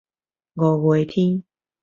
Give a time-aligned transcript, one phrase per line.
[0.55, 1.43] 五月天